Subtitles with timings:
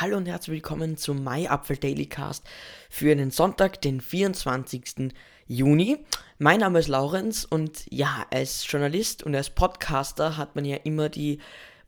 [0.00, 2.44] Hallo und herzlich willkommen zum MyApfel Daily Cast
[2.88, 5.12] für den Sonntag, den 24.
[5.46, 5.98] Juni.
[6.38, 11.10] Mein Name ist Laurenz und ja, als Journalist und als Podcaster hat man ja immer
[11.10, 11.38] die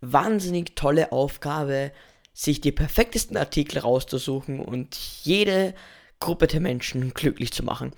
[0.02, 1.90] wahnsinnig tolle Aufgabe,
[2.34, 5.74] sich die perfektesten Artikel rauszusuchen und jede
[6.20, 7.92] Gruppe der Menschen glücklich zu machen.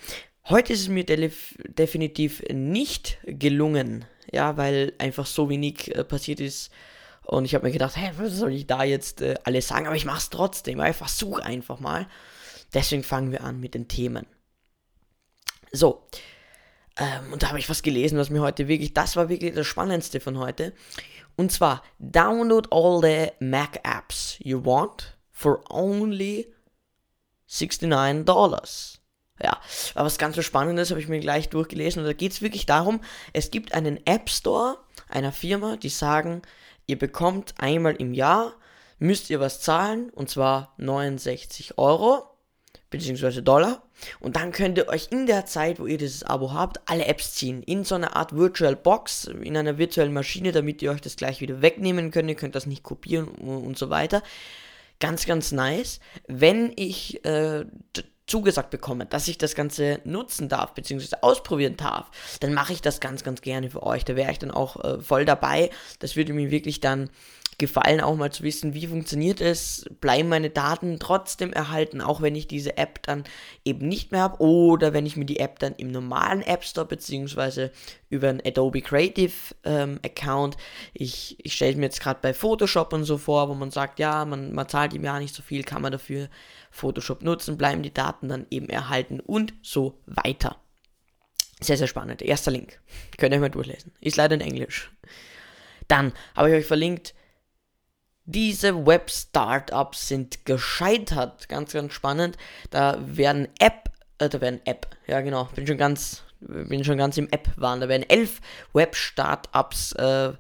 [0.49, 4.05] Heute ist es mir definitiv nicht gelungen,
[4.35, 6.71] ja, weil einfach so wenig äh, passiert ist
[7.27, 9.87] und ich habe mir gedacht, hä, was soll ich da jetzt äh, alles sagen?
[9.87, 10.81] Aber ich mache es trotzdem.
[10.81, 12.07] Ich versuche einfach mal.
[12.75, 14.27] Deswegen fangen wir an mit den Themen.
[15.73, 16.07] So.
[16.99, 19.67] Ähm, und da habe ich was gelesen, was mir heute wirklich, das war wirklich das
[19.67, 20.73] Spannendste von heute.
[21.37, 26.53] Und zwar, download all the Mac apps you want for only
[27.47, 29.01] 69 Dollars.
[29.43, 29.61] Ja,
[29.95, 32.67] aber was ganz so Spannendes habe ich mir gleich durchgelesen und da geht es wirklich
[32.67, 33.01] darum,
[33.33, 36.43] es gibt einen App Store einer Firma, die sagen,
[36.87, 38.55] Ihr bekommt einmal im Jahr,
[38.99, 42.25] müsst ihr was zahlen, und zwar 69 Euro,
[42.91, 43.83] beziehungsweise Dollar.
[44.21, 47.35] Und dann könnt ihr euch in der Zeit, wo ihr dieses Abo habt, alle Apps
[47.35, 47.63] ziehen.
[47.63, 51.41] In so einer Art Virtual Box, in einer virtuellen Maschine, damit ihr euch das gleich
[51.41, 52.29] wieder wegnehmen könnt.
[52.29, 54.23] Ihr könnt das nicht kopieren und so weiter.
[55.01, 56.01] Ganz, ganz nice.
[56.29, 57.65] Wenn ich äh,
[58.27, 63.01] zugesagt bekomme, dass ich das Ganze nutzen darf, beziehungsweise ausprobieren darf, dann mache ich das
[63.01, 64.05] ganz, ganz gerne für euch.
[64.05, 65.71] Da wäre ich dann auch äh, voll dabei.
[65.99, 67.11] Das würde mir wirklich dann
[67.59, 72.35] gefallen, auch mal zu wissen, wie funktioniert es, bleiben meine Daten trotzdem erhalten, auch wenn
[72.35, 73.25] ich diese App dann
[73.65, 76.87] eben nicht mehr habe oder wenn ich mir die App dann im normalen App Store
[76.87, 77.71] beziehungsweise
[78.09, 79.33] über einen Adobe Creative
[79.65, 80.57] ähm, Account,
[80.93, 84.25] ich, ich stelle mir jetzt gerade bei Photoshop und so vor, wo man sagt, ja,
[84.25, 86.29] man, man zahlt ihm ja nicht so viel, kann man dafür
[86.71, 90.57] Photoshop nutzen, bleiben die Daten dann eben erhalten und so weiter.
[91.61, 92.21] Sehr, sehr spannend.
[92.21, 92.81] Erster Link.
[93.17, 93.93] Könnt ihr mal durchlesen.
[94.01, 94.91] Ist leider in Englisch.
[95.89, 97.15] Dann habe ich euch verlinkt
[98.25, 101.49] diese Web-Startups sind gescheitert.
[101.49, 102.37] Ganz, ganz spannend.
[102.71, 107.17] Da werden App, äh, da werden App, ja genau, bin schon ganz, bin schon ganz
[107.17, 107.81] im App-Wahn.
[107.81, 108.41] Da werden elf
[108.73, 110.33] Web-Startups äh,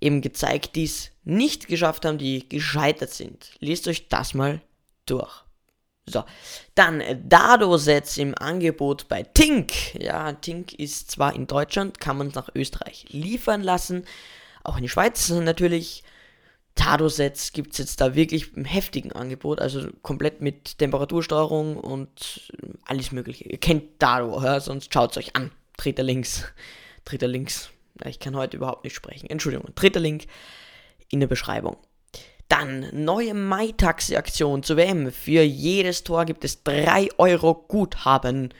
[0.00, 3.50] eben gezeigt, die es nicht geschafft haben, die gescheitert sind.
[3.60, 4.60] Lest euch das mal
[5.06, 5.44] durch.
[6.06, 6.24] So,
[6.74, 9.94] dann äh, Dado-Sets im Angebot bei Tink.
[9.94, 14.04] Ja, Tink ist zwar in Deutschland, kann man es nach Österreich liefern lassen,
[14.64, 16.02] auch in die Schweiz natürlich.
[16.78, 22.52] Tado-Sets gibt es jetzt da wirklich im heftigen Angebot, also komplett mit Temperatursteuerung und
[22.86, 23.44] alles mögliche.
[23.44, 25.50] Ihr kennt Tado, ja, sonst schaut es euch an.
[25.76, 26.44] Dritter Links.
[27.04, 27.70] Dritter Links.
[28.00, 29.28] Ja, ich kann heute überhaupt nicht sprechen.
[29.28, 29.70] Entschuldigung.
[29.74, 30.26] Dritter Link
[31.10, 31.76] in der Beschreibung.
[32.46, 35.10] Dann neue MyTaxi-Aktion zu WM.
[35.10, 38.54] Für jedes Tor gibt es 3 Euro Guthaben.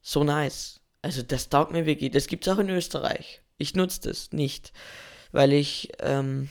[0.00, 0.80] So nice.
[1.02, 2.12] Also das taugt mir wirklich.
[2.12, 3.42] Das gibt es auch in Österreich.
[3.58, 4.72] Ich nutze das nicht,
[5.32, 6.48] weil ich ähm,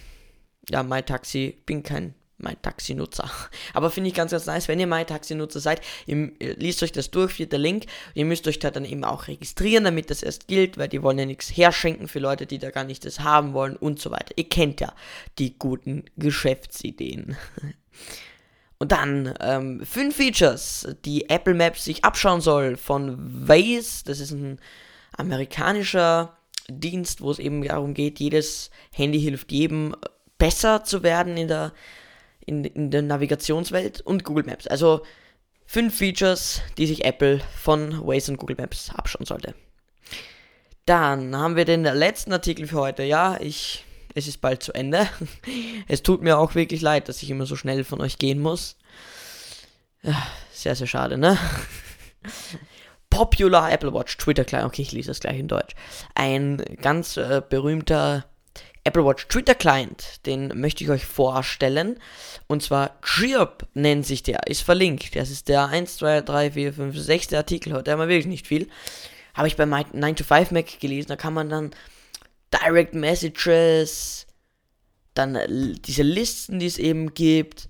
[0.70, 3.30] ja, MyTaxi, bin kein MyTaxi-Nutzer.
[3.74, 7.34] Aber finde ich ganz, ganz nice, wenn ihr MyTaxi-Nutzer seid, ihr, liest euch das durch,
[7.34, 7.86] vierter Link.
[8.14, 11.20] Ihr müsst euch da dann eben auch registrieren, damit das erst gilt, weil die wollen
[11.20, 14.34] ja nichts herschenken für Leute, die da gar nicht das haben wollen und so weiter.
[14.36, 14.94] Ihr kennt ja
[15.40, 17.38] die guten Geschäftsideen.
[18.80, 24.04] Und dann ähm, fünf Features, die Apple Maps sich abschauen soll von Waze.
[24.04, 24.60] Das ist ein
[25.16, 26.36] amerikanischer
[26.68, 29.96] Dienst, wo es eben darum geht, jedes Handy hilft jedem
[30.44, 31.72] besser zu werden in der,
[32.46, 34.68] in, in der Navigationswelt und Google Maps.
[34.68, 35.04] Also
[35.66, 39.56] fünf Features, die sich Apple von Waze und Google Maps abschauen sollte.
[40.86, 43.04] Dann haben wir den letzten Artikel für heute.
[43.04, 45.08] Ja, ich, es ist bald zu Ende.
[45.88, 48.76] Es tut mir auch wirklich leid, dass ich immer so schnell von euch gehen muss.
[50.02, 50.22] Ja,
[50.52, 51.38] sehr, sehr schade, ne?
[53.10, 54.66] Popular Apple Watch Twitter Client.
[54.66, 55.74] Okay, ich lese das gleich in Deutsch.
[56.16, 58.26] Ein ganz äh, berühmter
[58.86, 62.00] Apple Watch Twitter Client, den möchte ich euch vorstellen.
[62.48, 65.16] Und zwar Chirp nennt sich der, ist verlinkt.
[65.16, 67.34] Das ist der 1, 2, 3, 4, 5, 6.
[67.34, 68.68] Artikel heute, haben wir wirklich nicht viel.
[69.34, 71.72] Habe ich bei 9 to 5 Mac gelesen, da kann man dann
[72.54, 74.28] Direct Messages,
[75.14, 75.40] dann
[75.86, 77.68] diese Listen, die es eben gibt,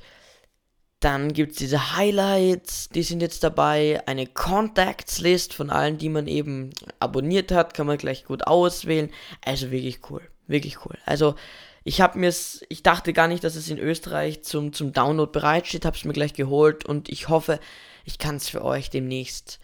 [0.99, 6.09] dann gibt es diese Highlights, die sind jetzt dabei, eine Contacts List von allen, die
[6.09, 9.09] man eben abonniert hat, kann man gleich gut auswählen.
[9.45, 10.21] Also wirklich cool.
[10.47, 10.97] Wirklich cool.
[11.05, 11.35] Also,
[11.83, 12.33] ich habe mir
[12.69, 16.13] ich dachte gar nicht, dass es in Österreich zum, zum Download bereitsteht, habe es mir
[16.13, 17.59] gleich geholt und ich hoffe,
[18.05, 19.59] ich kann es für euch demnächst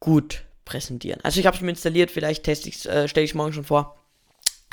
[0.00, 1.20] gut präsentieren.
[1.22, 3.98] Also ich habe es mir installiert, vielleicht teste ich äh, stelle ich morgen schon vor.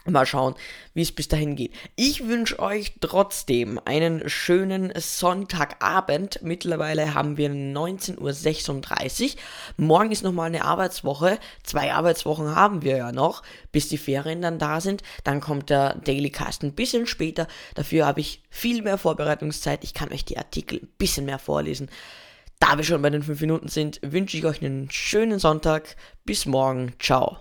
[0.07, 0.53] Mal schauen,
[0.93, 1.73] wie es bis dahin geht.
[1.95, 6.41] Ich wünsche euch trotzdem einen schönen Sonntagabend.
[6.43, 9.29] Mittlerweile haben wir 19.36 Uhr.
[9.77, 11.39] Morgen ist nochmal eine Arbeitswoche.
[11.63, 13.41] Zwei Arbeitswochen haben wir ja noch,
[13.71, 15.01] bis die Ferien dann da sind.
[15.23, 17.47] Dann kommt der Daily Cast ein bisschen später.
[17.73, 19.83] Dafür habe ich viel mehr Vorbereitungszeit.
[19.83, 21.89] Ich kann euch die Artikel ein bisschen mehr vorlesen.
[22.59, 25.95] Da wir schon bei den 5 Minuten sind, wünsche ich euch einen schönen Sonntag.
[26.25, 26.93] Bis morgen.
[26.99, 27.39] Ciao.